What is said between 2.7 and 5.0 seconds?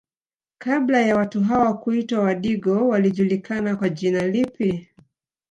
walijulikana kwa jina lipi